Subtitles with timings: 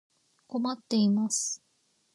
[0.47, 1.61] 困っています。